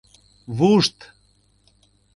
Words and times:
—Вушт! 0.57 0.97